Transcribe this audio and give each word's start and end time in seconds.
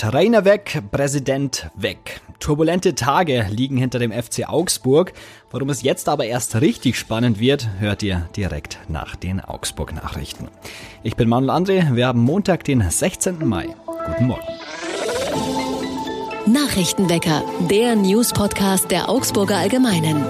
Trainer 0.00 0.46
weg, 0.46 0.82
Präsident 0.90 1.68
weg. 1.74 2.22
Turbulente 2.38 2.94
Tage 2.94 3.44
liegen 3.50 3.76
hinter 3.76 3.98
dem 3.98 4.12
FC 4.12 4.48
Augsburg. 4.48 5.12
Warum 5.50 5.68
es 5.68 5.82
jetzt 5.82 6.08
aber 6.08 6.24
erst 6.24 6.58
richtig 6.62 6.96
spannend 6.98 7.38
wird, 7.38 7.68
hört 7.80 8.02
ihr 8.02 8.26
direkt 8.34 8.78
nach 8.88 9.14
den 9.14 9.42
Augsburg-Nachrichten. 9.42 10.48
Ich 11.02 11.16
bin 11.16 11.28
Manuel 11.28 11.50
André, 11.50 11.94
wir 11.94 12.06
haben 12.06 12.20
Montag, 12.20 12.64
den 12.64 12.80
16. 12.80 13.46
Mai. 13.46 13.76
Guten 14.06 14.26
Morgen. 14.28 14.48
Nachrichtenwecker, 16.46 17.44
der 17.68 17.94
News-Podcast 17.94 18.90
der 18.90 19.10
Augsburger 19.10 19.58
Allgemeinen. 19.58 20.24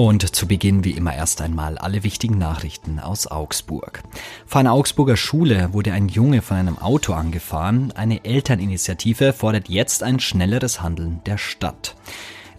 Und 0.00 0.34
zu 0.34 0.48
Beginn 0.48 0.82
wie 0.82 0.92
immer 0.92 1.14
erst 1.14 1.42
einmal 1.42 1.76
alle 1.76 2.04
wichtigen 2.04 2.38
Nachrichten 2.38 3.00
aus 3.00 3.26
Augsburg. 3.26 4.02
Vor 4.46 4.60
einer 4.60 4.72
Augsburger 4.72 5.18
Schule 5.18 5.74
wurde 5.74 5.92
ein 5.92 6.08
Junge 6.08 6.40
von 6.40 6.56
einem 6.56 6.78
Auto 6.78 7.12
angefahren. 7.12 7.92
Eine 7.92 8.24
Elterninitiative 8.24 9.34
fordert 9.34 9.68
jetzt 9.68 10.02
ein 10.02 10.18
schnelleres 10.18 10.80
Handeln 10.80 11.20
der 11.26 11.36
Stadt. 11.36 11.96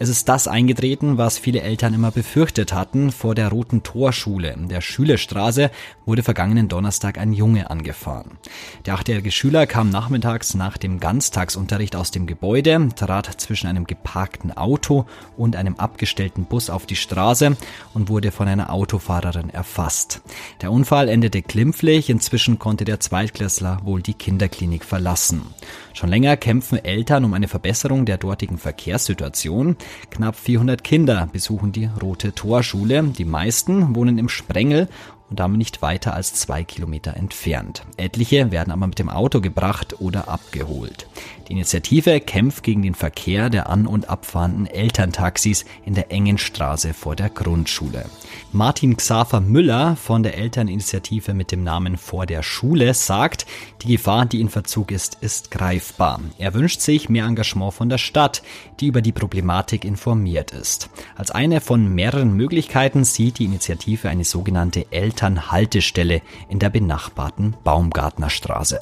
Es 0.02 0.10
ist 0.10 0.28
das 0.30 0.48
eingetreten, 0.48 1.20
was 1.20 1.38
viele 1.38 1.62
Eltern 1.62 1.94
immer 1.94 2.10
befürchtet 2.10 2.74
hatten. 2.74 3.12
Vor 3.12 3.36
der 3.36 3.50
Roten 3.50 3.84
Torschule 3.84 4.56
der 4.58 4.82
Schülerstraße 4.82 5.70
wurde 6.08 6.24
vergangenen 6.24 6.68
Donnerstag 6.68 7.20
ein 7.20 7.34
Junge 7.34 7.70
angefahren. 7.70 8.40
Der 8.88 8.96
achtjährige 8.96 9.30
Schüler 9.30 9.68
kam 9.68 9.92
nachmittags 9.92 10.56
nach 10.56 10.80
dem 10.80 11.00
Ganztagsunterricht 11.00 11.96
aus 11.96 12.10
dem 12.10 12.26
Gebäude, 12.26 12.90
trat 12.96 13.28
zwischen 13.40 13.68
einem 13.68 13.86
geparkten 13.86 14.52
Auto 14.58 15.06
und 15.38 15.56
einem 15.56 15.76
abgestellten 15.76 16.46
Bus 16.46 16.72
auf 16.72 16.88
die 16.88 16.96
Straße 16.96 17.56
und 17.94 18.10
wurde 18.10 18.32
von 18.32 18.48
einer 18.48 18.74
Autofahrerin 18.74 19.52
erfasst. 19.52 20.22
Der 20.64 20.72
Unfall 20.72 21.10
endete 21.10 21.44
glimpflich. 21.44 22.10
Inzwischen 22.10 22.58
konnte 22.58 22.86
der 22.86 23.00
Zweitklässler 23.00 23.82
wohl 23.84 24.02
die 24.02 24.16
Kinderklinik 24.16 24.84
verlassen. 24.84 25.44
Schon 25.94 26.10
länger 26.10 26.38
kämpfen 26.38 26.84
Eltern 26.84 27.24
um 27.24 27.36
eine 27.36 27.48
Verbesserung 27.48 28.08
der 28.08 28.18
dortigen 28.18 28.58
Verkehrssituation. 28.58 29.78
Knapp 30.10 30.36
400 30.36 30.84
Kinder 30.84 31.30
besuchen 31.32 31.72
die 31.72 31.90
Rote 32.02 32.34
Torschule. 32.34 33.04
Die 33.04 33.26
meisten 33.26 33.96
wohnen 33.96 34.18
im 34.18 34.30
Sprengel 34.30 34.88
und 35.32 35.40
damit 35.40 35.58
nicht 35.58 35.82
weiter 35.82 36.14
als 36.14 36.36
zwei 36.36 36.64
Kilometer 36.64 37.16
entfernt. 37.16 37.84
Etliche 37.98 38.52
werden 38.52 38.72
aber 38.72 38.86
mit 38.86 39.00
dem 39.00 39.10
Auto 39.10 39.40
gebracht 39.42 39.96
oder 40.00 40.28
abgeholt. 40.28 41.08
Die 41.48 41.54
Initiative 41.54 42.20
kämpft 42.20 42.64
gegen 42.64 42.82
den 42.82 42.96
Verkehr 42.96 43.50
der 43.50 43.70
an- 43.70 43.88
und 43.88 44.10
abfahrenden 44.10 44.68
Elterntaxis 44.68 45.66
in 45.86 45.96
der 45.96 46.12
engen 46.12 46.38
Straße 46.38 46.94
vor 46.94 47.16
der 47.16 47.30
Grundschule. 47.30 48.06
Martin 48.52 48.96
Xaver 48.98 49.42
Müller 49.42 49.96
von 49.96 50.24
der 50.24 50.38
Elterninitiative 50.38 51.34
mit 51.34 51.52
dem 51.52 51.64
Namen 51.64 51.98
Vor 51.98 52.26
der 52.26 52.44
Schule 52.44 52.94
sagt, 52.94 53.46
die 53.82 53.94
Gefahr, 53.94 54.26
die 54.26 54.42
in 54.42 54.50
Verzug 54.50 54.92
ist, 54.92 55.18
ist 55.22 55.52
greifbar. 55.52 56.20
Er 56.38 56.54
wünscht 56.54 56.82
sich 56.82 57.10
mehr 57.10 57.26
Engagement 57.26 57.74
von 57.74 57.90
der 57.90 57.98
Stadt, 57.98 58.44
die 58.80 58.88
über 58.88 59.02
die 59.02 59.12
Problematik 59.12 59.86
informiert 59.86 60.52
ist. 60.52 60.90
Als 61.16 61.32
eine 61.32 61.62
von 61.62 61.94
mehreren 61.94 62.34
Möglichkeiten 62.34 63.04
sieht 63.04 63.40
die 63.40 63.46
Initiative 63.46 64.10
eine 64.10 64.24
sogenannte 64.24 64.88
Elternhaltestelle 65.22 66.24
in 66.50 66.58
der 66.58 66.72
benachbarten 66.72 67.56
Baumgartnerstraße. 67.64 68.80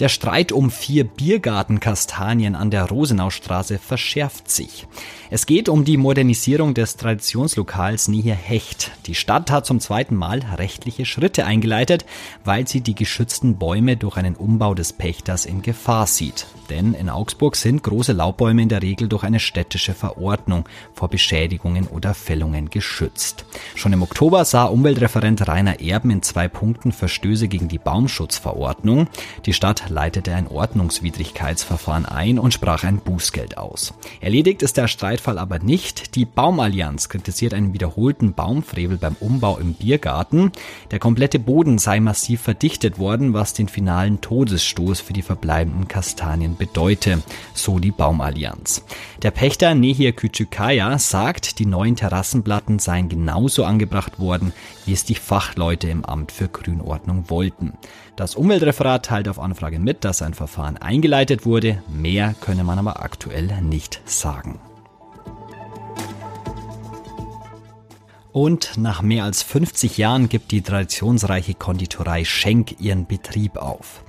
Der 0.00 0.08
Streit 0.08 0.50
um 0.50 0.70
vier 0.70 1.04
Biergartenkastanien 1.04 2.54
an 2.54 2.70
der 2.70 2.84
Rosenaustraße 2.84 3.78
verschärft 3.78 4.50
sich. 4.50 4.86
Es 5.28 5.44
geht 5.44 5.68
um 5.68 5.84
die 5.84 5.98
Modernisierung 5.98 6.72
des 6.72 6.96
Traditionslokals 6.96 8.08
Nähe 8.08 8.34
Hecht. 8.34 8.92
Die 9.04 9.14
Stadt 9.14 9.50
hat 9.50 9.66
zum 9.66 9.78
zweiten 9.78 10.16
Mal 10.16 10.40
rechtliche 10.56 11.04
Schritte 11.04 11.44
eingeleitet, 11.44 12.06
weil 12.44 12.66
sie 12.66 12.80
die 12.80 12.94
geschützten 12.94 13.58
Bäume 13.58 13.98
durch 13.98 14.16
einen 14.16 14.36
Umbau 14.36 14.74
des 14.74 14.94
Pächters 14.94 15.44
in 15.44 15.60
Gefahr 15.60 16.06
sieht. 16.06 16.46
Denn 16.70 16.94
in 16.94 17.10
Augsburg 17.10 17.56
sind 17.56 17.82
große 17.82 18.12
Laubbäume 18.12 18.62
in 18.62 18.68
der 18.68 18.80
Regel 18.80 19.08
durch 19.08 19.24
eine 19.24 19.40
städtische 19.40 19.92
Verordnung 19.92 20.68
vor 20.94 21.08
Beschädigungen 21.08 21.86
oder 21.86 22.14
Fällungen 22.14 22.70
geschützt. 22.70 23.44
Schon 23.74 23.92
im 23.92 24.02
Oktober 24.02 24.44
sah 24.44 24.64
Umweltreferent 24.64 25.46
Rainer 25.46 25.80
Erben 25.80 26.10
in 26.10 26.22
zwei 26.22 26.48
Punkten 26.48 26.92
Verstöße 26.92 27.48
gegen 27.48 27.68
die 27.68 27.78
Baumschutzverordnung. 27.78 29.08
Die 29.46 29.52
Stadt 29.52 29.89
leitete 29.90 30.34
ein 30.34 30.48
Ordnungswidrigkeitsverfahren 30.48 32.06
ein 32.06 32.38
und 32.38 32.54
sprach 32.54 32.84
ein 32.84 32.98
Bußgeld 32.98 33.58
aus. 33.58 33.92
Erledigt 34.20 34.62
ist 34.62 34.76
der 34.76 34.88
Streitfall 34.88 35.38
aber 35.38 35.58
nicht. 35.58 36.14
Die 36.14 36.24
Baumallianz 36.24 37.08
kritisiert 37.08 37.52
einen 37.52 37.72
wiederholten 37.72 38.32
Baumfrevel 38.32 38.96
beim 38.96 39.16
Umbau 39.20 39.58
im 39.58 39.74
Biergarten. 39.74 40.52
Der 40.90 40.98
komplette 40.98 41.38
Boden 41.38 41.78
sei 41.78 42.00
massiv 42.00 42.40
verdichtet 42.40 42.98
worden, 42.98 43.34
was 43.34 43.52
den 43.52 43.68
finalen 43.68 44.20
Todesstoß 44.20 45.00
für 45.00 45.12
die 45.12 45.22
verbleibenden 45.22 45.88
Kastanien 45.88 46.56
bedeute, 46.56 47.22
so 47.52 47.78
die 47.78 47.90
Baumallianz. 47.90 48.84
Der 49.22 49.30
Pächter 49.30 49.74
Nehir 49.74 50.12
Küçükaya 50.12 50.98
sagt, 50.98 51.58
die 51.58 51.66
neuen 51.66 51.96
Terrassenplatten 51.96 52.78
seien 52.78 53.08
genauso 53.08 53.64
angebracht 53.64 54.18
worden, 54.18 54.52
wie 54.86 54.92
es 54.92 55.04
die 55.04 55.14
Fachleute 55.14 55.88
im 55.88 56.04
Amt 56.04 56.32
für 56.32 56.48
Grünordnung 56.48 57.28
wollten. 57.28 57.74
Das 58.20 58.34
Umweltreferat 58.34 59.06
teilt 59.06 59.28
auf 59.28 59.38
Anfrage 59.38 59.78
mit, 59.78 60.04
dass 60.04 60.20
ein 60.20 60.34
Verfahren 60.34 60.76
eingeleitet 60.76 61.46
wurde. 61.46 61.82
Mehr 61.88 62.34
könne 62.42 62.64
man 62.64 62.78
aber 62.78 63.02
aktuell 63.02 63.46
nicht 63.62 64.02
sagen. 64.04 64.60
Und 68.30 68.76
nach 68.76 69.00
mehr 69.00 69.24
als 69.24 69.42
50 69.42 69.96
Jahren 69.96 70.28
gibt 70.28 70.50
die 70.50 70.60
traditionsreiche 70.60 71.54
Konditorei 71.54 72.26
Schenk 72.26 72.78
ihren 72.78 73.06
Betrieb 73.06 73.56
auf. 73.56 74.04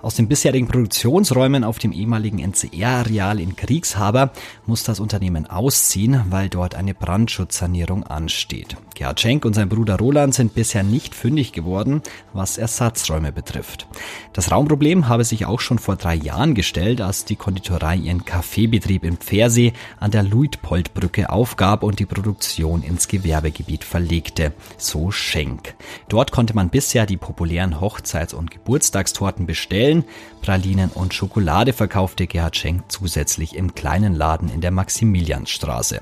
Aus 0.00 0.14
den 0.14 0.28
bisherigen 0.28 0.68
Produktionsräumen 0.68 1.64
auf 1.64 1.80
dem 1.80 1.90
ehemaligen 1.90 2.38
NCR-Areal 2.38 3.40
in 3.40 3.56
Kriegshaber 3.56 4.30
muss 4.64 4.84
das 4.84 5.00
Unternehmen 5.00 5.46
ausziehen, 5.46 6.22
weil 6.30 6.48
dort 6.48 6.76
eine 6.76 6.94
Brandschutzsanierung 6.94 8.04
ansteht. 8.04 8.76
Gerhard 8.94 9.20
Schenk 9.20 9.44
und 9.44 9.54
sein 9.54 9.68
Bruder 9.68 9.96
Roland 9.96 10.34
sind 10.34 10.54
bisher 10.54 10.84
nicht 10.84 11.16
fündig 11.16 11.52
geworden, 11.52 12.02
was 12.32 12.58
Ersatzräume 12.58 13.32
betrifft. 13.32 13.88
Das 14.32 14.52
Raumproblem 14.52 15.08
habe 15.08 15.24
sich 15.24 15.46
auch 15.46 15.60
schon 15.60 15.80
vor 15.80 15.96
drei 15.96 16.14
Jahren 16.14 16.54
gestellt, 16.54 17.00
als 17.00 17.24
die 17.24 17.36
Konditorei 17.36 17.96
ihren 17.96 18.24
Kaffeebetrieb 18.24 19.04
in 19.04 19.16
Pfersee 19.16 19.72
an 19.98 20.12
der 20.12 20.22
Luitpoldbrücke 20.22 21.30
aufgab 21.30 21.82
und 21.82 21.98
die 21.98 22.06
Produktion 22.06 22.82
ins 22.82 23.08
Gewerbegebiet 23.08 23.82
verlegte. 23.82 24.52
So 24.76 25.10
Schenk. 25.10 25.74
Dort 26.08 26.30
konnte 26.30 26.54
man 26.54 26.70
bisher 26.70 27.06
die 27.06 27.16
populären 27.16 27.80
Hochzeits- 27.80 28.34
und 28.34 28.50
Geburtstagstorten 28.50 29.46
bestellen 29.46 29.87
Frikadellen, 29.88 30.04
Pralinen 30.42 30.90
und 30.90 31.14
Schokolade 31.14 31.72
verkaufte 31.72 32.26
Gerhard 32.26 32.56
Schenk 32.56 32.84
zusätzlich 32.88 33.56
im 33.56 33.74
kleinen 33.74 34.14
Laden 34.14 34.48
in 34.48 34.60
der 34.60 34.70
Maximiliansstraße. 34.70 36.00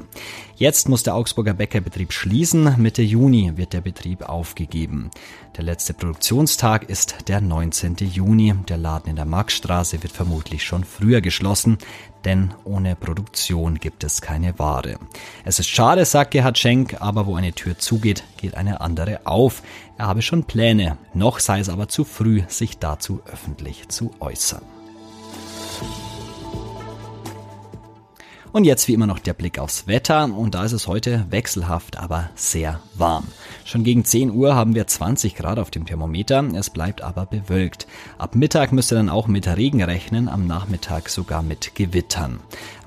Jetzt 0.56 0.88
muss 0.88 1.02
der 1.02 1.14
Augsburger 1.14 1.54
Bäckerbetrieb 1.54 2.12
schließen. 2.12 2.74
Mitte 2.78 3.02
Juni 3.02 3.56
wird 3.56 3.72
der 3.72 3.80
Betrieb 3.80 4.28
aufgegeben. 4.28 5.10
Der 5.56 5.64
letzte 5.64 5.94
Produktionstag 5.94 6.88
ist 6.88 7.28
der 7.28 7.40
19. 7.40 7.96
Juni. 7.98 8.54
Der 8.68 8.76
Laden 8.76 9.10
in 9.10 9.16
der 9.16 9.24
Marktstraße 9.24 10.02
wird 10.02 10.12
vermutlich 10.12 10.64
schon 10.64 10.84
früher 10.84 11.20
geschlossen, 11.20 11.78
denn 12.26 12.52
ohne 12.64 12.96
Produktion 12.96 13.76
gibt 13.76 14.02
es 14.02 14.20
keine 14.20 14.58
Ware. 14.58 14.98
Es 15.44 15.60
ist 15.60 15.68
schade, 15.68 16.04
sagt 16.04 16.32
Gerhard 16.32 16.58
Schenk, 16.58 17.00
aber 17.00 17.26
wo 17.26 17.36
eine 17.36 17.52
Tür 17.52 17.78
zugeht, 17.78 18.24
geht 18.36 18.56
eine 18.56 18.80
andere 18.80 19.20
auf. 19.24 19.62
Er 19.96 20.08
habe 20.08 20.22
schon 20.22 20.44
Pläne, 20.44 20.98
noch 21.14 21.38
sei 21.38 21.60
es 21.60 21.68
aber 21.68 21.88
zu 21.88 22.04
früh, 22.04 22.42
sich 22.48 22.78
dazu 22.78 23.20
öffentlich 23.26 23.88
zu 23.88 24.10
äußern. 24.18 24.62
Und 28.56 28.64
jetzt 28.64 28.88
wie 28.88 28.94
immer 28.94 29.06
noch 29.06 29.18
der 29.18 29.34
Blick 29.34 29.58
aufs 29.58 29.86
Wetter 29.86 30.34
und 30.34 30.54
da 30.54 30.64
ist 30.64 30.72
es 30.72 30.86
heute 30.86 31.26
wechselhaft, 31.28 31.98
aber 31.98 32.30
sehr 32.36 32.80
warm. 32.94 33.26
Schon 33.66 33.84
gegen 33.84 34.02
10 34.02 34.30
Uhr 34.30 34.54
haben 34.54 34.74
wir 34.74 34.86
20 34.86 35.34
Grad 35.34 35.58
auf 35.58 35.70
dem 35.70 35.84
Thermometer, 35.84 36.42
es 36.54 36.70
bleibt 36.70 37.02
aber 37.02 37.26
bewölkt. 37.26 37.86
Ab 38.16 38.34
Mittag 38.34 38.72
müsste 38.72 38.94
dann 38.94 39.10
auch 39.10 39.26
mit 39.26 39.46
Regen 39.46 39.82
rechnen, 39.82 40.30
am 40.30 40.46
Nachmittag 40.46 41.10
sogar 41.10 41.42
mit 41.42 41.74
Gewittern. 41.74 42.40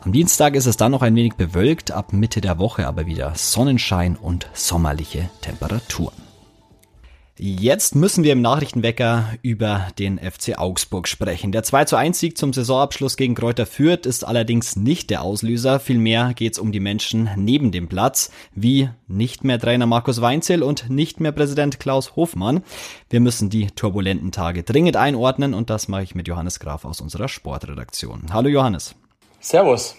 Am 0.04 0.12
Dienstag 0.12 0.56
ist 0.56 0.66
es 0.66 0.76
dann 0.76 0.92
noch 0.92 1.04
ein 1.04 1.16
wenig 1.16 1.36
bewölkt, 1.36 1.92
ab 1.92 2.14
Mitte 2.14 2.42
der 2.42 2.58
Woche 2.58 2.88
aber 2.88 3.06
wieder 3.06 3.34
Sonnenschein 3.36 4.16
und 4.16 4.50
sommerliche 4.54 5.30
Temperaturen. 5.42 6.29
Jetzt 7.42 7.96
müssen 7.96 8.26
wir 8.26 8.34
im 8.34 8.42
Nachrichtenwecker 8.42 9.30
über 9.44 9.88
den 9.98 10.20
FC 10.20 10.58
Augsburg 10.60 11.08
sprechen. 11.08 11.54
Der 11.54 11.64
2 11.64 11.86
zu 11.86 11.96
1 11.96 12.20
Sieg 12.20 12.38
zum 12.38 12.52
Saisonabschluss 12.52 13.16
gegen 13.16 13.34
Kräuter 13.34 13.66
Fürth 13.66 14.06
ist 14.06 14.26
allerdings 14.28 14.76
nicht 14.76 15.10
der 15.10 15.22
Auslöser. 15.22 15.80
Vielmehr 15.80 16.34
geht 16.34 16.52
es 16.52 16.60
um 16.60 16.74
die 16.74 16.82
Menschen 16.82 17.30
neben 17.38 17.72
dem 17.72 17.88
Platz, 17.88 18.30
wie 18.56 18.90
nicht 19.08 19.46
mehr 19.46 19.58
Trainer 19.58 19.86
Markus 19.86 20.20
Weinzel 20.20 20.62
und 20.62 20.90
nicht 20.90 21.22
mehr 21.22 21.32
Präsident 21.32 21.80
Klaus 21.80 22.18
Hofmann. 22.18 22.62
Wir 23.10 23.22
müssen 23.22 23.50
die 23.50 23.68
turbulenten 23.68 24.34
Tage 24.34 24.64
dringend 24.64 24.98
einordnen 24.98 25.54
und 25.54 25.70
das 25.70 25.88
mache 25.88 26.04
ich 26.04 26.16
mit 26.16 26.28
Johannes 26.28 26.60
Graf 26.60 26.84
aus 26.84 27.00
unserer 27.00 27.30
Sportredaktion. 27.30 28.34
Hallo 28.34 28.50
Johannes. 28.50 28.96
Servus. 29.40 29.96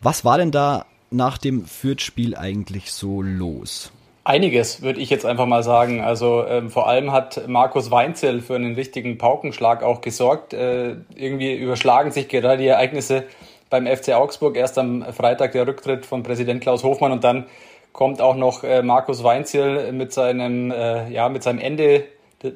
Was 0.00 0.24
war 0.24 0.38
denn 0.38 0.52
da 0.52 0.86
nach 1.10 1.38
dem 1.38 1.66
Fürth-Spiel 1.66 2.36
eigentlich 2.36 2.92
so 2.92 3.20
los? 3.20 3.90
Einiges, 4.26 4.82
würde 4.82 5.00
ich 5.00 5.08
jetzt 5.08 5.24
einfach 5.24 5.46
mal 5.46 5.62
sagen. 5.62 6.00
Also 6.00 6.44
ähm, 6.48 6.68
vor 6.68 6.88
allem 6.88 7.12
hat 7.12 7.46
Markus 7.46 7.92
Weinzel 7.92 8.40
für 8.40 8.56
einen 8.56 8.74
richtigen 8.74 9.18
Paukenschlag 9.18 9.84
auch 9.84 10.00
gesorgt. 10.00 10.52
Äh, 10.52 10.96
irgendwie 11.14 11.54
überschlagen 11.54 12.10
sich 12.10 12.28
gerade 12.28 12.56
die 12.56 12.66
Ereignisse 12.66 13.22
beim 13.70 13.86
FC 13.86 14.14
Augsburg. 14.14 14.56
Erst 14.56 14.78
am 14.78 15.04
Freitag 15.12 15.52
der 15.52 15.64
Rücktritt 15.68 16.06
von 16.06 16.24
Präsident 16.24 16.60
Klaus 16.60 16.82
Hofmann 16.82 17.12
und 17.12 17.22
dann 17.22 17.46
kommt 17.92 18.20
auch 18.20 18.34
noch 18.34 18.64
äh, 18.64 18.82
Markus 18.82 19.22
Weinzel 19.22 19.92
mit 19.92 20.12
seinem, 20.12 20.72
äh, 20.72 21.08
ja, 21.08 21.28
mit 21.28 21.44
seinem 21.44 21.60
Ende 21.60 22.02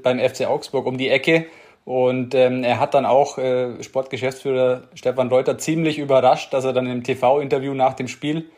beim 0.03 0.19
FC 0.19 0.47
Augsburg 0.47 0.87
um 0.87 0.99
die 0.99 1.09
Ecke. 1.09 1.47
Und 1.85 2.35
ähm, 2.35 2.65
er 2.65 2.81
hat 2.81 2.95
dann 2.95 3.07
auch 3.07 3.39
äh, 3.39 3.81
Sportgeschäftsführer 3.81 4.89
Stefan 4.95 5.29
Reuter 5.29 5.57
ziemlich 5.57 6.01
überrascht, 6.01 6.53
dass 6.53 6.65
er 6.65 6.73
dann 6.73 6.89
im 6.89 7.05
TV-Interview 7.05 7.75
nach 7.75 7.95
dem 7.95 8.09
Spiel 8.09 8.51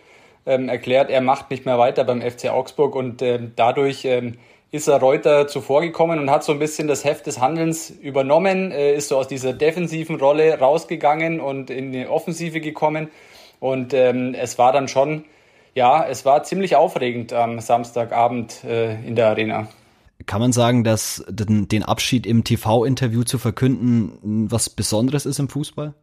ähm, 0.46 0.68
erklärt, 0.68 1.10
er 1.10 1.20
macht 1.20 1.50
nicht 1.50 1.66
mehr 1.66 1.78
weiter 1.78 2.04
beim 2.04 2.20
FC 2.20 2.50
Augsburg 2.50 2.94
und 2.94 3.22
ähm, 3.22 3.52
dadurch 3.56 4.04
ähm, 4.04 4.38
ist 4.72 4.88
er 4.88 4.98
Reuter 5.00 5.46
zuvorgekommen 5.46 6.18
und 6.18 6.30
hat 6.30 6.44
so 6.44 6.52
ein 6.52 6.58
bisschen 6.58 6.88
das 6.88 7.04
Heft 7.04 7.26
des 7.26 7.40
Handelns 7.40 7.90
übernommen, 7.90 8.72
äh, 8.72 8.94
ist 8.94 9.08
so 9.08 9.18
aus 9.18 9.28
dieser 9.28 9.52
defensiven 9.52 10.16
Rolle 10.16 10.58
rausgegangen 10.58 11.40
und 11.40 11.70
in 11.70 11.92
die 11.92 12.06
Offensive 12.06 12.60
gekommen. 12.60 13.08
Und 13.60 13.92
ähm, 13.94 14.34
es 14.34 14.58
war 14.58 14.72
dann 14.72 14.88
schon, 14.88 15.24
ja, 15.74 16.04
es 16.04 16.24
war 16.24 16.42
ziemlich 16.42 16.74
aufregend 16.74 17.32
am 17.32 17.60
Samstagabend 17.60 18.64
äh, 18.64 18.94
in 19.06 19.14
der 19.14 19.28
Arena. 19.28 19.68
Kann 20.26 20.40
man 20.40 20.52
sagen, 20.52 20.84
dass 20.84 21.24
den 21.28 21.82
Abschied 21.82 22.26
im 22.26 22.44
TV-Interview 22.44 23.24
zu 23.24 23.38
verkünden 23.38 24.48
was 24.50 24.70
Besonderes 24.70 25.26
ist 25.26 25.38
im 25.38 25.48
Fußball? 25.48 25.94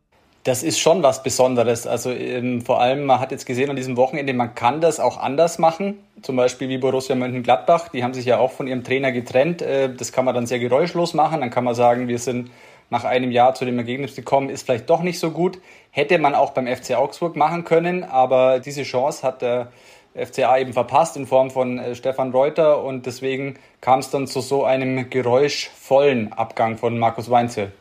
Das 0.43 0.63
ist 0.63 0.79
schon 0.79 1.03
was 1.03 1.21
Besonderes. 1.21 1.85
Also 1.85 2.11
ähm, 2.11 2.61
vor 2.61 2.79
allem, 2.79 3.05
man 3.05 3.19
hat 3.19 3.31
jetzt 3.31 3.45
gesehen 3.45 3.69
an 3.69 3.75
diesem 3.75 3.97
Wochenende, 3.97 4.33
man 4.33 4.55
kann 4.55 4.79
das 4.79 4.99
auch 4.99 5.17
anders 5.17 5.59
machen. 5.59 5.99
Zum 6.21 6.37
Beispiel 6.37 6.69
wie 6.69 6.77
Borussia 6.77 7.15
Mönchengladbach, 7.15 7.89
die 7.89 8.03
haben 8.03 8.13
sich 8.13 8.25
ja 8.25 8.39
auch 8.39 8.51
von 8.51 8.67
ihrem 8.67 8.83
Trainer 8.83 9.11
getrennt. 9.11 9.61
Äh, 9.61 9.93
das 9.93 10.11
kann 10.11 10.25
man 10.25 10.33
dann 10.33 10.45
sehr 10.45 10.59
geräuschlos 10.59 11.13
machen. 11.13 11.41
Dann 11.41 11.49
kann 11.49 11.65
man 11.65 11.75
sagen, 11.75 12.07
wir 12.07 12.19
sind 12.19 12.51
nach 12.89 13.03
einem 13.03 13.31
Jahr 13.31 13.53
zu 13.53 13.65
dem 13.65 13.77
Ergebnis 13.77 14.15
gekommen, 14.15 14.49
ist 14.49 14.63
vielleicht 14.65 14.89
doch 14.89 15.01
nicht 15.01 15.19
so 15.19 15.31
gut. 15.31 15.59
Hätte 15.91 16.17
man 16.17 16.35
auch 16.35 16.51
beim 16.51 16.67
FC 16.67 16.95
Augsburg 16.95 17.35
machen 17.35 17.63
können, 17.63 18.03
aber 18.03 18.59
diese 18.59 18.83
Chance 18.83 19.25
hat 19.25 19.41
der 19.41 19.71
FCA 20.15 20.57
eben 20.57 20.73
verpasst 20.73 21.17
in 21.17 21.27
Form 21.27 21.51
von 21.51 21.77
äh, 21.77 21.95
Stefan 21.95 22.31
Reuter 22.31 22.83
und 22.83 23.05
deswegen 23.05 23.55
kam 23.81 23.99
es 23.99 24.09
dann 24.09 24.27
zu 24.27 24.41
so 24.41 24.63
einem 24.63 25.09
geräuschvollen 25.09 26.33
Abgang 26.33 26.77
von 26.77 26.97
Markus 26.97 27.29
Weinzel. 27.29 27.71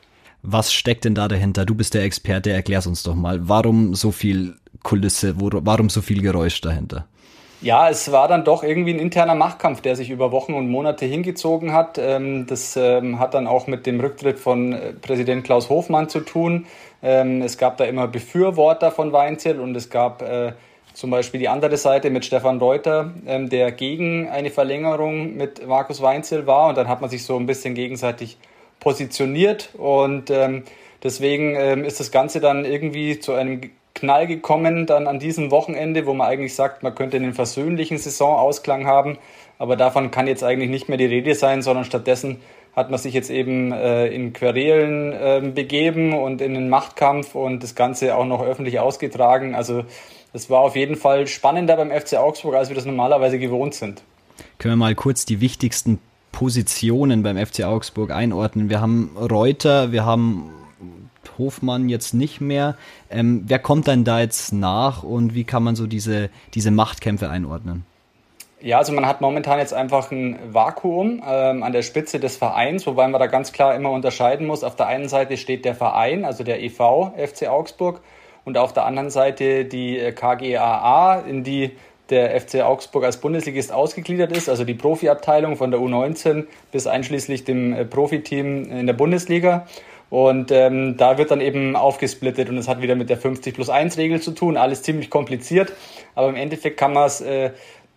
Was 0.51 0.73
steckt 0.73 1.05
denn 1.05 1.15
da 1.15 1.29
dahinter? 1.29 1.67
Du 1.67 1.75
bist 1.75 1.93
der 1.93 2.05
Experte, 2.05 2.51
erklär's 2.51 2.87
uns 2.87 3.03
doch 3.03 3.15
mal. 3.15 3.51
Warum 3.51 3.95
so 3.95 4.13
viel 4.13 4.55
Kulisse, 4.83 5.35
warum 5.37 5.91
so 5.91 6.01
viel 6.01 6.23
Geräusch 6.23 6.63
dahinter? 6.63 7.05
Ja, 7.61 7.91
es 7.91 8.11
war 8.13 8.29
dann 8.29 8.45
doch 8.45 8.63
irgendwie 8.63 8.95
ein 8.95 8.99
interner 8.99 9.35
Machtkampf, 9.35 9.83
der 9.83 9.95
sich 9.95 10.09
über 10.09 10.33
Wochen 10.33 10.55
und 10.55 10.71
Monate 10.71 11.05
hingezogen 11.05 11.75
hat. 11.75 11.99
Ähm, 11.99 12.47
das 12.47 12.79
ähm, 12.79 13.19
hat 13.19 13.35
dann 13.35 13.47
auch 13.47 13.67
mit 13.67 13.85
dem 13.85 14.01
Rücktritt 14.01 14.39
von 14.39 14.73
äh, 14.73 14.95
Präsident 14.95 15.45
Klaus 15.45 15.69
Hofmann 15.69 16.09
zu 16.09 16.21
tun. 16.21 16.65
Ähm, 17.03 17.43
es 17.43 17.59
gab 17.59 17.77
da 17.77 17.85
immer 17.85 18.09
Befürworter 18.09 18.91
von 18.91 19.13
Weinzel 19.13 19.61
und 19.61 19.77
es 19.77 19.91
gab 19.91 20.23
äh, 20.23 20.53
zum 20.95 21.11
Beispiel 21.11 21.41
die 21.41 21.49
andere 21.49 21.77
Seite 21.77 22.09
mit 22.09 22.25
Stefan 22.25 22.59
Reuter, 22.59 23.13
der 23.25 23.71
gegen 23.71 24.29
eine 24.31 24.51
Verlängerung 24.51 25.37
mit 25.37 25.65
Markus 25.65 26.03
Weinzel 26.03 26.49
war. 26.49 26.71
Und 26.71 26.79
dann 26.79 26.89
hat 26.89 27.01
man 27.01 27.09
sich 27.09 27.23
so 27.23 27.37
ein 27.37 27.47
bisschen 27.47 27.75
gegenseitig 27.75 28.37
positioniert 28.81 29.71
und 29.77 30.31
ähm, 30.31 30.65
deswegen 31.03 31.55
ähm, 31.57 31.85
ist 31.85 32.01
das 32.01 32.11
Ganze 32.11 32.41
dann 32.41 32.65
irgendwie 32.65 33.19
zu 33.19 33.33
einem 33.33 33.61
Knall 33.95 34.27
gekommen, 34.27 34.87
dann 34.87 35.07
an 35.07 35.19
diesem 35.19 35.51
Wochenende, 35.51 36.07
wo 36.07 36.15
man 36.15 36.29
eigentlich 36.29 36.55
sagt, 36.55 36.83
man 36.83 36.95
könnte 36.95 37.17
einen 37.17 37.35
versöhnlichen 37.35 37.99
Saisonausklang 37.99 38.87
haben, 38.87 39.19
aber 39.59 39.77
davon 39.77 40.11
kann 40.11 40.27
jetzt 40.27 40.45
eigentlich 40.45 40.71
nicht 40.71 40.89
mehr 40.89 40.99
die 40.99 41.07
Rede 41.07 41.35
sein, 41.35 41.63
sondern 41.63 41.85
stattdessen 41.85 42.41
hat 42.77 42.91
man 42.91 42.99
sich 42.99 43.13
jetzt 43.13 43.29
eben 43.29 43.73
äh, 43.73 44.07
in 44.07 44.33
Querelen 44.33 45.13
äh, 45.13 45.43
begeben 45.53 46.13
und 46.13 46.41
in 46.41 46.55
den 46.55 46.69
Machtkampf 46.69 47.35
und 47.35 47.63
das 47.65 47.75
Ganze 47.75 48.15
auch 48.15 48.25
noch 48.25 48.41
öffentlich 48.41 48.79
ausgetragen. 48.79 49.57
Also 49.57 49.85
es 50.33 50.49
war 50.49 50.61
auf 50.61 50.77
jeden 50.77 50.95
Fall 50.95 51.27
spannender 51.27 51.77
beim 51.77 51.91
FC 51.91 52.15
Augsburg, 52.15 52.55
als 52.55 52.69
wir 52.69 52.77
das 52.77 52.85
normalerweise 52.85 53.41
gewohnt 53.41 53.75
sind. 53.75 54.03
Können 54.59 54.75
wir 54.75 54.77
mal 54.77 54.95
kurz 54.95 55.25
die 55.25 55.41
wichtigsten 55.41 55.99
Positionen 56.39 57.25
beim 57.25 57.37
FC 57.37 57.65
Augsburg 57.65 58.13
einordnen. 58.13 58.71
Wir 58.71 58.81
haben 58.81 59.11
Reuter, 59.19 59.91
wir 59.91 60.07
haben 60.07 60.53
Hofmann 61.37 61.89
jetzt 61.89 62.15
nicht 62.15 62.41
mehr. 62.41 62.77
Ähm, 63.11 63.43
wer 63.49 63.59
kommt 63.59 63.89
denn 63.89 64.05
da 64.05 64.21
jetzt 64.21 64.53
nach 64.53 65.03
und 65.03 65.35
wie 65.35 65.43
kann 65.43 65.65
man 65.65 65.75
so 65.75 65.89
diese, 65.89 66.31
diese 66.55 66.71
Machtkämpfe 66.71 67.29
einordnen? 67.29 67.85
Ja, 68.61 68.79
also 68.79 68.93
man 68.93 69.05
hat 69.05 69.21
momentan 69.21 69.59
jetzt 69.59 69.75
einfach 69.75 70.13
ein 70.13 70.39
Vakuum 70.53 71.21
ähm, 71.27 71.65
an 71.65 71.73
der 71.73 71.83
Spitze 71.83 72.21
des 72.21 72.37
Vereins, 72.37 72.87
wobei 72.87 73.09
man 73.09 73.19
da 73.19 73.27
ganz 73.27 73.51
klar 73.51 73.75
immer 73.75 73.91
unterscheiden 73.91 74.47
muss. 74.47 74.63
Auf 74.63 74.77
der 74.77 74.87
einen 74.87 75.09
Seite 75.09 75.39
steht 75.39 75.65
der 75.65 75.75
Verein, 75.75 76.25
also 76.25 76.45
der 76.45 76.63
EV 76.63 77.15
FC 77.17 77.49
Augsburg, 77.49 78.01
und 78.45 78.59
auf 78.59 78.73
der 78.73 78.85
anderen 78.85 79.11
Seite 79.11 79.65
die 79.65 80.13
KGAA, 80.15 81.21
in 81.27 81.43
die 81.43 81.73
der 82.11 82.41
FC 82.41 82.63
Augsburg 82.63 83.05
als 83.05 83.19
Bundesligist 83.19 83.73
ausgegliedert 83.73 84.33
ist, 84.33 84.49
also 84.49 84.65
die 84.65 84.75
Profiabteilung 84.75 85.57
von 85.57 85.71
der 85.71 85.81
U19 85.81 86.47
bis 86.73 86.87
einschließlich 86.87 87.45
dem 87.45 87.73
äh, 87.73 87.85
Profiteam 87.85 88.71
in 88.71 88.87
der 88.87 88.95
Bundesliga. 88.95 89.67
Und 90.11 90.51
ähm, 90.51 90.97
da 90.97 91.19
wird 91.19 91.31
dann 91.31 91.43
eben 91.43 91.77
aufgesplittet 91.77 92.49
und 92.49 92.57
es 92.57 92.67
hat 92.67 92.81
wieder 92.81 92.95
mit 92.95 93.11
der 93.11 93.19
50 93.19 93.55
plus 93.55 93.69
1 93.69 93.99
Regel 93.99 94.21
zu 94.21 94.31
tun, 94.31 94.57
alles 94.57 94.83
ziemlich 94.83 95.11
kompliziert. 95.11 95.73
Aber 96.15 96.31
im 96.31 96.37
Endeffekt 96.37 96.79
kann 96.79 96.95
man 96.95 97.07
es 97.07 97.21
äh, 97.21 97.51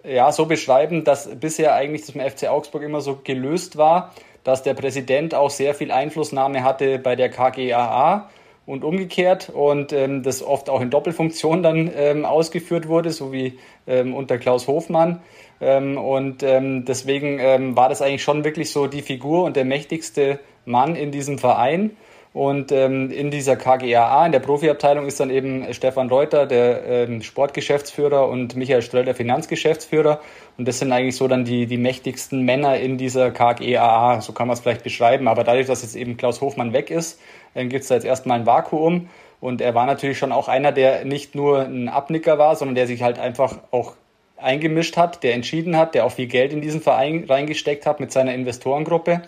ja 0.03 0.31
so 0.31 0.45
beschreiben, 0.45 1.05
dass 1.05 1.29
bisher 1.39 1.73
eigentlich 1.73 2.05
das 2.05 2.33
FC 2.33 2.49
Augsburg 2.49 2.83
immer 2.83 2.99
so 2.99 3.19
gelöst 3.23 3.77
war, 3.77 4.13
dass 4.43 4.63
der 4.63 4.73
Präsident 4.73 5.33
auch 5.35 5.49
sehr 5.49 5.73
viel 5.73 5.91
Einflussnahme 5.91 6.63
hatte 6.63 6.99
bei 6.99 7.15
der 7.15 7.29
KGAA 7.29 8.29
und 8.71 8.85
umgekehrt 8.85 9.49
und 9.49 9.91
ähm, 9.91 10.23
das 10.23 10.41
oft 10.41 10.69
auch 10.69 10.79
in 10.79 10.89
Doppelfunktion 10.89 11.61
dann 11.61 11.91
ähm, 11.93 12.23
ausgeführt 12.23 12.87
wurde, 12.87 13.11
so 13.11 13.33
wie 13.33 13.59
ähm, 13.85 14.15
unter 14.15 14.37
Klaus 14.37 14.67
Hofmann. 14.67 15.21
Ähm, 15.59 15.97
und 15.97 16.41
ähm, 16.41 16.85
deswegen 16.85 17.39
ähm, 17.39 17.75
war 17.75 17.89
das 17.89 18.01
eigentlich 18.01 18.23
schon 18.23 18.45
wirklich 18.45 18.71
so 18.71 18.87
die 18.87 19.01
Figur 19.01 19.43
und 19.43 19.57
der 19.57 19.65
mächtigste 19.65 20.39
Mann 20.63 20.95
in 20.95 21.11
diesem 21.11 21.37
Verein. 21.37 21.91
Und 22.33 22.71
ähm, 22.71 23.11
in 23.11 23.29
dieser 23.29 23.57
KGAA, 23.57 24.25
in 24.25 24.31
der 24.31 24.39
Profiabteilung, 24.39 25.05
ist 25.05 25.19
dann 25.19 25.29
eben 25.29 25.73
Stefan 25.73 26.07
Reuter, 26.07 26.45
der 26.45 26.85
ähm, 26.85 27.21
Sportgeschäftsführer, 27.21 28.29
und 28.29 28.55
Michael 28.55 28.81
Ströll, 28.81 29.03
der 29.03 29.15
Finanzgeschäftsführer. 29.15 30.21
Und 30.57 30.65
das 30.65 30.79
sind 30.79 30.93
eigentlich 30.93 31.17
so 31.17 31.27
dann 31.27 31.43
die, 31.43 31.65
die 31.65 31.77
mächtigsten 31.77 32.43
Männer 32.43 32.77
in 32.77 32.97
dieser 32.97 33.31
KGAA, 33.31 34.21
so 34.21 34.31
kann 34.31 34.47
man 34.47 34.53
es 34.53 34.61
vielleicht 34.61 34.83
beschreiben. 34.83 35.27
Aber 35.27 35.43
dadurch, 35.43 35.67
dass 35.67 35.81
jetzt 35.81 35.95
eben 35.95 36.15
Klaus 36.15 36.39
Hofmann 36.39 36.71
weg 36.71 36.89
ist, 36.89 37.19
äh, 37.53 37.65
gibt 37.65 37.81
es 37.81 37.89
da 37.89 37.95
jetzt 37.95 38.05
erstmal 38.05 38.39
ein 38.39 38.45
Vakuum. 38.45 39.09
Und 39.41 39.59
er 39.59 39.75
war 39.75 39.85
natürlich 39.85 40.17
schon 40.17 40.31
auch 40.31 40.47
einer, 40.47 40.71
der 40.71 41.03
nicht 41.03 41.35
nur 41.35 41.63
ein 41.63 41.89
Abnicker 41.89 42.37
war, 42.37 42.55
sondern 42.55 42.75
der 42.75 42.87
sich 42.87 43.03
halt 43.03 43.19
einfach 43.19 43.57
auch 43.71 43.95
eingemischt 44.37 44.95
hat, 44.95 45.23
der 45.23 45.33
entschieden 45.33 45.75
hat, 45.75 45.95
der 45.95 46.05
auch 46.05 46.11
viel 46.13 46.27
Geld 46.27 46.53
in 46.53 46.61
diesen 46.61 46.81
Verein 46.81 47.25
reingesteckt 47.27 47.85
hat 47.85 47.99
mit 47.99 48.11
seiner 48.11 48.33
Investorengruppe. 48.33 49.21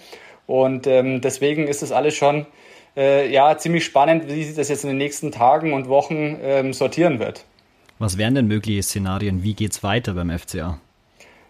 Und 0.47 0.87
ähm, 0.87 1.19
deswegen 1.19 1.67
ist 1.67 1.81
das 1.81 1.91
alles 1.91 2.15
schon 2.15 2.45
äh, 2.95 3.31
ja, 3.31 3.57
ziemlich 3.57 3.85
spannend, 3.85 4.27
wie 4.27 4.43
sich 4.43 4.55
das 4.55 4.69
jetzt 4.69 4.83
in 4.83 4.89
den 4.89 4.97
nächsten 4.97 5.31
Tagen 5.31 5.73
und 5.73 5.87
Wochen 5.87 6.37
ähm, 6.41 6.73
sortieren 6.73 7.19
wird. 7.19 7.45
Was 7.99 8.17
wären 8.17 8.35
denn 8.35 8.47
mögliche 8.47 8.83
Szenarien? 8.83 9.43
Wie 9.43 9.53
geht 9.53 9.71
es 9.71 9.83
weiter 9.83 10.13
beim 10.13 10.29
FCA? 10.29 10.79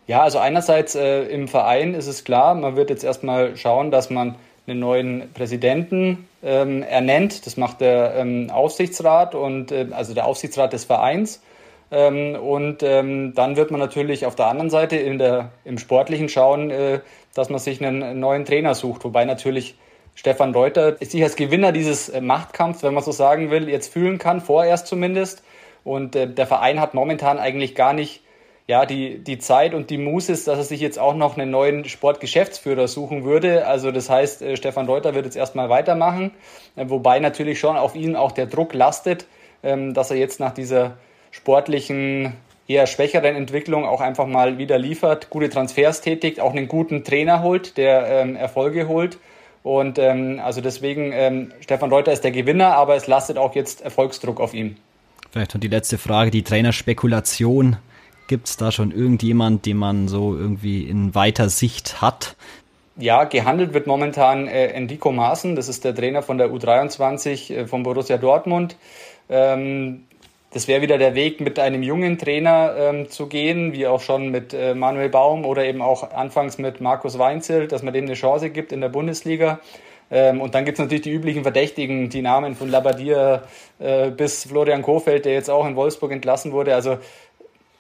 Ja, 0.07 0.21
also 0.21 0.39
einerseits 0.39 0.95
äh, 0.95 1.23
im 1.23 1.47
Verein 1.47 1.93
ist 1.93 2.07
es 2.07 2.23
klar, 2.23 2.55
man 2.55 2.75
wird 2.75 2.89
jetzt 2.89 3.03
erstmal 3.03 3.55
schauen, 3.55 3.89
dass 3.89 4.09
man 4.09 4.35
einen 4.67 4.79
neuen 4.79 5.31
Präsidenten 5.33 6.27
ähm, 6.43 6.83
ernennt. 6.83 7.45
Das 7.45 7.57
macht 7.57 7.81
der 7.81 8.15
ähm, 8.15 8.50
Aufsichtsrat 8.50 9.35
und 9.35 9.71
äh, 9.71 9.88
also 9.91 10.13
der 10.13 10.25
Aufsichtsrat 10.25 10.73
des 10.73 10.85
Vereins. 10.85 11.41
Ähm, 11.91 12.35
und 12.35 12.83
ähm, 12.83 13.33
dann 13.35 13.55
wird 13.55 13.71
man 13.71 13.79
natürlich 13.79 14.25
auf 14.25 14.35
der 14.35 14.47
anderen 14.47 14.69
Seite 14.69 14.95
in 14.97 15.19
der, 15.19 15.51
im 15.63 15.77
Sportlichen 15.77 16.29
schauen, 16.29 16.71
äh, 16.71 17.00
dass 17.33 17.50
man 17.50 17.59
sich 17.59 17.83
einen 17.83 18.19
neuen 18.19 18.45
Trainer 18.45 18.75
sucht. 18.75 19.03
Wobei 19.03 19.25
natürlich 19.25 19.75
Stefan 20.15 20.53
Reuter 20.53 20.98
sich 20.98 21.24
als 21.24 21.36
Gewinner 21.36 21.72
dieses 21.72 22.10
äh, 22.10 22.22
Machtkampfs, 22.22 22.84
wenn 22.84 22.93
man 22.93 23.03
so 23.03 23.12
sagen 23.12 23.51
will, 23.51 23.70
jetzt 23.70 23.91
fühlen 23.91 24.17
kann, 24.17 24.41
vorerst 24.41 24.88
zumindest. 24.88 25.43
Und 25.84 26.15
äh, 26.15 26.27
der 26.27 26.48
Verein 26.48 26.79
hat 26.79 26.93
momentan 26.93 27.39
eigentlich 27.39 27.75
gar 27.75 27.93
nicht 27.93 28.24
ja, 28.67 28.86
die, 28.86 29.20
die 29.20 29.39
Zeit 29.39 29.74
und 29.74 29.89
die 29.89 29.98
Muße 29.98 30.32
dass 30.32 30.48
er 30.48 30.63
sich 30.63 30.79
jetzt 30.79 30.98
auch 30.98 31.15
noch 31.15 31.38
einen 31.38 31.51
neuen 31.51 31.86
Sportgeschäftsführer 31.86 32.88
suchen 32.88 33.25
würde. 33.25 33.67
Also 33.67 33.91
das 33.91 34.10
heißt, 34.10 34.41
äh, 34.41 34.55
Stefan 34.55 34.86
Reuter 34.86 35.15
wird 35.15 35.25
jetzt 35.25 35.36
erstmal 35.36 35.70
weitermachen, 35.70 36.32
äh, 36.75 36.86
wobei 36.88 37.20
natürlich 37.20 37.60
schon 37.60 37.75
auf 37.75 37.96
ihn 37.96 38.15
auch 38.15 38.32
der 38.32 38.46
Druck 38.46 38.74
lastet, 38.74 39.25
ähm, 39.63 39.93
dass 39.93 40.12
er 40.12 40.17
jetzt 40.17 40.39
nach 40.39 40.53
dieser 40.53 40.98
sportlichen, 41.32 42.34
eher 42.67 42.88
schwächeren 42.88 43.36
Entwicklung 43.36 43.86
auch 43.86 44.00
einfach 44.00 44.27
mal 44.27 44.58
wieder 44.58 44.77
liefert, 44.77 45.29
gute 45.29 45.50
Transfers 45.50 46.00
tätigt, 46.00 46.39
auch 46.39 46.51
einen 46.51 46.70
guten 46.70 47.03
Trainer 47.03 47.41
holt, 47.41 47.75
der 47.75 48.08
ähm, 48.08 48.38
Erfolge 48.38 48.88
holt. 48.88 49.17
Und 49.63 49.98
ähm, 49.98 50.41
also 50.43 50.62
deswegen, 50.62 51.12
ähm, 51.13 51.51
Stefan 51.62 51.89
Reuter 51.89 52.12
ist 52.12 52.24
der 52.24 52.32
Gewinner, 52.32 52.75
aber 52.75 52.96
es 52.96 53.08
lastet 53.08 53.38
auch 53.38 53.55
jetzt 53.55 53.82
Erfolgsdruck 53.82 54.39
auf 54.39 54.53
ihm. 54.53 54.75
Vielleicht 55.32 55.53
noch 55.53 55.62
die 55.62 55.70
letzte 55.70 55.98
Frage, 55.98 56.29
die 56.29 56.43
Trainerspekulation 56.43 57.77
Gibt 58.27 58.48
es 58.48 58.58
da 58.58 58.72
schon 58.72 58.91
irgendjemand, 58.91 59.65
den 59.65 59.77
man 59.77 60.08
so 60.08 60.36
irgendwie 60.36 60.84
in 60.84 61.13
weiter 61.13 61.50
Sicht 61.50 62.01
hat? 62.01 62.36
Ja, 62.96 63.25
gehandelt 63.25 63.74
wird 63.74 63.88
momentan 63.88 64.48
äh, 64.48 64.67
Enrico 64.67 65.12
Maaßen, 65.12 65.55
das 65.55 65.67
ist 65.67 65.84
der 65.84 65.96
Trainer 65.96 66.22
von 66.22 66.38
der 66.38 66.50
U23 66.51 67.53
äh, 67.53 67.67
von 67.67 67.84
Borussia 67.84 68.17
Dortmund. 68.17 68.77
Ähm, 69.29 70.05
das 70.53 70.67
wäre 70.67 70.81
wieder 70.81 70.98
der 70.98 71.15
Weg, 71.15 71.41
mit 71.41 71.57
einem 71.57 71.81
jungen 71.81 72.17
Trainer 72.17 72.75
ähm, 72.77 73.10
zu 73.10 73.27
gehen, 73.27 73.74
wie 73.74 73.88
auch 73.88 74.01
schon 74.01 74.29
mit 74.29 74.53
äh, 74.53 74.75
Manuel 74.75 75.10
Baum 75.10 75.45
oder 75.45 75.65
eben 75.65 75.81
auch 75.81 76.12
anfangs 76.12 76.57
mit 76.57 76.79
Markus 76.79 77.17
Weinzel, 77.17 77.67
dass 77.67 77.81
man 77.81 77.93
dem 77.93 78.05
eine 78.05 78.13
Chance 78.13 78.51
gibt 78.51 78.72
in 78.72 78.79
der 78.81 78.89
Bundesliga. 78.89 79.60
Ähm, 80.12 80.41
und 80.41 80.53
dann 80.53 80.63
gibt 80.63 80.77
es 80.77 80.79
natürlich 80.79 81.01
die 81.01 81.12
üblichen 81.12 81.41
Verdächtigen, 81.41 82.10
die 82.10 82.22
Namen 82.22 82.55
von 82.55 82.69
Labadier 82.69 83.43
äh, 83.79 84.12
bis 84.12 84.45
Florian 84.45 84.83
Kofeld, 84.83 85.25
der 85.25 85.33
jetzt 85.33 85.50
auch 85.50 85.65
in 85.65 85.75
Wolfsburg 85.75 86.12
entlassen 86.12 86.51
wurde. 86.51 86.75
Also 86.75 86.98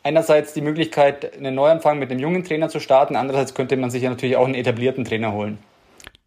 einerseits 0.01 0.53
die 0.53 0.61
Möglichkeit, 0.61 1.37
einen 1.37 1.53
Neuanfang 1.53 1.99
mit 1.99 2.09
einem 2.09 2.19
jungen 2.19 2.43
Trainer 2.43 2.69
zu 2.69 2.79
starten, 2.79 3.15
andererseits 3.15 3.53
könnte 3.53 3.77
man 3.77 3.91
sich 3.91 4.01
ja 4.01 4.09
natürlich 4.09 4.35
auch 4.35 4.45
einen 4.45 4.55
etablierten 4.55 5.05
Trainer 5.05 5.31
holen. 5.33 5.59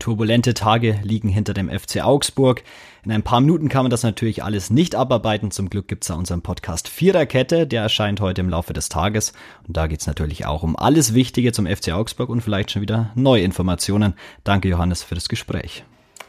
Turbulente 0.06 0.54
Tage 0.54 1.00
liegen 1.02 1.28
hinter 1.28 1.52
dem 1.52 1.68
FC 1.68 2.00
Augsburg. 2.00 2.62
In 3.04 3.10
ein 3.10 3.24
paar 3.24 3.40
Minuten 3.40 3.68
kann 3.68 3.82
man 3.82 3.90
das 3.90 4.04
natürlich 4.04 4.44
alles 4.44 4.70
nicht 4.70 4.94
abarbeiten. 4.94 5.50
Zum 5.50 5.68
Glück 5.68 5.88
gibt's 5.88 6.06
da 6.06 6.14
unseren 6.14 6.42
Podcast 6.42 6.86
Viererkette, 6.86 7.66
der 7.66 7.82
erscheint 7.82 8.20
heute 8.20 8.40
im 8.40 8.48
Laufe 8.48 8.72
des 8.72 8.88
Tages. 8.88 9.32
Und 9.66 9.76
da 9.76 9.88
geht's 9.88 10.06
natürlich 10.06 10.46
auch 10.46 10.62
um 10.62 10.76
alles 10.76 11.12
Wichtige 11.12 11.50
zum 11.50 11.66
FC 11.66 11.90
Augsburg 11.90 12.28
und 12.28 12.40
vielleicht 12.40 12.70
schon 12.70 12.82
wieder 12.82 13.10
neue 13.16 13.42
Informationen. 13.42 14.14
Danke 14.44 14.68
Johannes 14.68 15.02
für 15.02 15.16
das 15.16 15.28
Gespräch. 15.28 15.82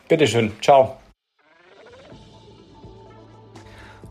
Bitteschön. 0.08 0.54
Ciao. 0.60 0.98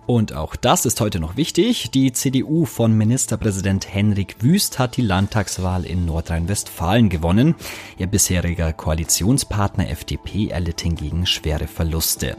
Und 0.07 0.35
auch 0.35 0.55
das 0.55 0.87
ist 0.87 1.01
heute 1.01 1.19
noch 1.19 1.37
wichtig. 1.37 1.91
Die 1.91 2.13
CDU 2.13 2.65
von 2.65 2.97
Ministerpräsident 2.97 3.93
Henrik 3.93 4.37
Wüst 4.41 4.79
hat 4.79 4.97
die 4.97 5.03
Landtagswahl 5.03 5.85
in 5.85 6.07
Nordrhein-Westfalen 6.07 7.09
gewonnen. 7.09 7.57
Ihr 7.99 8.07
bisheriger 8.07 8.73
Koalitionspartner 8.73 9.91
FDP 9.91 10.49
erlitt 10.49 10.81
hingegen 10.81 11.27
schwere 11.27 11.67
Verluste. 11.67 12.37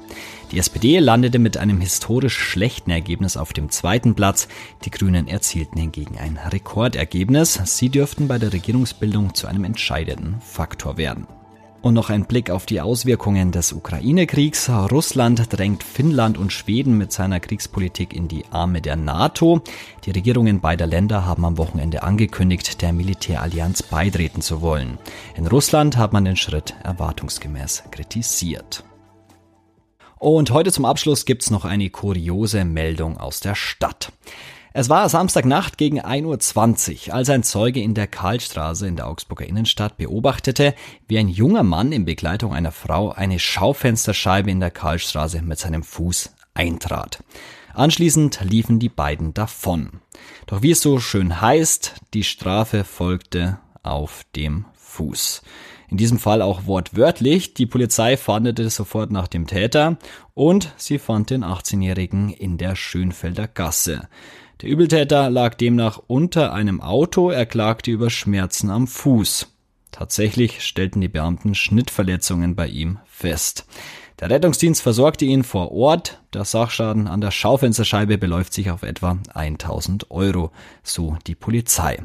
Die 0.52 0.60
SPD 0.60 1.00
landete 1.00 1.40
mit 1.40 1.58
einem 1.58 1.82
historisch 1.82 2.38
schlechten 2.38 2.92
Ergebnis 2.92 3.36
auf 3.36 3.52
dem 3.52 3.70
zweiten 3.70 4.16
Platz. 4.16 4.48
Die 4.86 4.92
Grünen 4.92 5.28
erzielten 5.28 5.78
hingegen 5.78 6.18
ein 6.18 6.38
Rekordergebnis. 6.38 7.60
Sie 7.66 7.90
dürften 7.90 8.30
bei 8.30 8.40
der 8.40 8.54
Regierungsbildung 8.54 9.36
zu 9.36 9.46
einem 9.46 9.66
entscheidenden 9.66 10.40
Faktor 10.40 10.96
werden. 10.96 11.28
Und 11.82 11.94
noch 11.94 12.10
ein 12.10 12.26
Blick 12.26 12.50
auf 12.50 12.66
die 12.66 12.82
Auswirkungen 12.82 13.52
des 13.52 13.72
Ukraine-Kriegs. 13.72 14.70
Russland 14.70 15.54
drängt 15.54 15.84
Finnland 15.84 16.38
und 16.38 16.52
Schweden 16.52 16.98
mit 16.98 17.12
seiner 17.12 17.40
Kriegspolitik 17.40 18.14
in 18.14 18.28
die 18.28 18.46
Arme 18.52 18.82
der 18.82 18.96
NATO. 18.96 19.62
Die 20.04 20.12
Regierungen 20.12 20.60
beider 20.60 20.88
Länder 20.88 21.26
haben 21.26 21.46
am 21.46 21.58
Wochenende 21.58 22.02
angekündigt, 22.04 22.82
der 22.82 22.94
Militärallianz 22.94 23.84
beitreten 23.84 24.42
zu 24.42 24.62
wollen. 24.62 24.98
In 25.36 25.46
Russland 25.46 25.98
hat 25.98 26.14
man 26.14 26.26
den 26.26 26.36
Schritt 26.36 26.74
erwartungsgemäß 26.84 27.84
kritisiert. 27.92 28.84
Und 30.20 30.50
heute 30.52 30.72
zum 30.72 30.86
Abschluss 30.86 31.26
gibt's 31.26 31.52
noch 31.52 31.64
eine 31.64 31.92
kuriose 31.92 32.66
Meldung 32.66 33.18
aus 33.18 33.40
der 33.40 33.54
Stadt. 33.54 34.12
Es 34.80 34.90
war 34.90 35.10
Samstagnacht 35.10 35.80
gegen 35.80 36.00
1.20 36.00 37.08
Uhr, 37.08 37.16
als 37.16 37.32
ein 37.32 37.42
Zeuge 37.42 37.82
in 37.82 37.96
der 37.96 38.06
Karlstraße 38.06 38.86
in 38.86 38.96
der 38.96 39.08
Augsburger 39.08 39.48
Innenstadt 39.48 39.98
beobachtete, 39.98 40.76
wie 41.08 41.18
ein 41.18 41.30
junger 41.30 41.64
Mann 41.64 41.92
in 41.92 42.06
Begleitung 42.06 42.54
einer 42.54 42.72
Frau 42.72 43.10
eine 43.10 43.40
Schaufensterscheibe 43.40 44.52
in 44.52 44.60
der 44.60 44.70
Karlstraße 44.70 45.42
mit 45.42 45.58
seinem 45.58 45.82
Fuß 45.82 46.30
eintrat. 46.54 47.24
Anschließend 47.74 48.42
liefen 48.44 48.78
die 48.78 48.90
beiden 48.90 49.34
davon. 49.34 49.94
Doch 50.46 50.62
wie 50.62 50.70
es 50.70 50.82
so 50.82 51.00
schön 51.00 51.42
heißt, 51.42 51.96
die 52.14 52.24
Strafe 52.24 52.84
folgte 52.84 53.58
auf 53.82 54.26
dem 54.36 54.66
Fuß. 54.76 55.42
In 55.90 55.98
diesem 55.98 56.20
Fall 56.20 56.44
auch 56.44 56.68
wortwörtlich. 56.68 57.56
Die 57.56 57.66
Polizei 57.66 58.16
fahndete 58.16 58.70
sofort 58.70 59.10
nach 59.10 59.28
dem 59.28 59.48
Täter 59.48 59.98
und 60.36 60.72
sie 60.78 61.00
fand 61.00 61.32
den 61.32 61.44
18-Jährigen 61.44 62.30
in 62.30 62.60
der 62.60 62.76
Schönfelder 62.76 63.48
Gasse. 63.48 64.08
Der 64.62 64.70
Übeltäter 64.70 65.30
lag 65.30 65.54
demnach 65.54 66.02
unter 66.08 66.52
einem 66.52 66.82
Auto, 66.82 67.30
er 67.30 67.46
klagte 67.46 67.92
über 67.92 68.10
Schmerzen 68.10 68.72
am 68.72 68.88
Fuß. 68.88 69.54
Tatsächlich 69.92 70.62
stellten 70.62 71.00
die 71.00 71.08
Beamten 71.08 71.54
Schnittverletzungen 71.54 72.56
bei 72.56 72.68
ihm 72.68 72.98
fest. 73.06 73.68
Der 74.20 74.32
Rettungsdienst 74.32 74.82
versorgte 74.82 75.26
ihn 75.26 75.44
vor 75.44 75.72
Ort. 75.72 76.24
Der 76.34 76.44
Sachschaden 76.44 77.08
an 77.08 77.22
der 77.22 77.30
Schaufensterscheibe 77.30 78.18
beläuft 78.18 78.52
sich 78.52 78.72
auf 78.72 78.82
etwa 78.82 79.20
1000 79.32 80.10
Euro, 80.10 80.52
so 80.82 81.18
die 81.28 81.36
Polizei. 81.36 82.04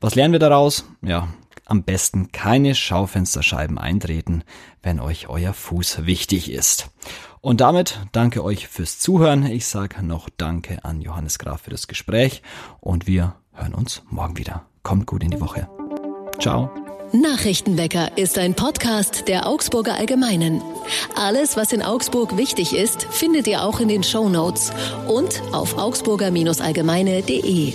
Was 0.00 0.14
lernen 0.14 0.32
wir 0.32 0.38
daraus? 0.38 0.84
Ja, 1.04 1.28
am 1.64 1.82
besten 1.82 2.30
keine 2.30 2.76
Schaufensterscheiben 2.76 3.78
eintreten, 3.78 4.44
wenn 4.82 5.00
euch 5.00 5.28
euer 5.28 5.52
Fuß 5.52 6.06
wichtig 6.06 6.50
ist. 6.50 6.90
Und 7.42 7.60
damit 7.60 7.98
danke 8.12 8.42
euch 8.44 8.68
fürs 8.68 9.00
Zuhören. 9.00 9.44
Ich 9.44 9.66
sage 9.66 10.04
noch 10.04 10.28
Danke 10.36 10.84
an 10.84 11.00
Johannes 11.00 11.40
Graf 11.40 11.62
für 11.62 11.70
das 11.70 11.88
Gespräch 11.88 12.40
und 12.80 13.08
wir 13.08 13.34
hören 13.52 13.74
uns 13.74 14.02
morgen 14.08 14.38
wieder. 14.38 14.64
Kommt 14.84 15.06
gut 15.06 15.24
in 15.24 15.32
die 15.32 15.40
Woche. 15.40 15.68
Ciao. 16.40 16.70
Nachrichtenwecker 17.12 18.16
ist 18.16 18.38
ein 18.38 18.54
Podcast 18.54 19.26
der 19.26 19.48
Augsburger 19.48 19.96
Allgemeinen. 19.96 20.62
Alles, 21.16 21.56
was 21.56 21.72
in 21.72 21.82
Augsburg 21.82 22.36
wichtig 22.36 22.74
ist, 22.74 23.02
findet 23.10 23.48
ihr 23.48 23.64
auch 23.64 23.80
in 23.80 23.88
den 23.88 24.04
Show 24.04 24.28
Notes 24.28 24.72
und 25.08 25.42
auf 25.52 25.76
augsburger-allgemeine.de. 25.76 27.72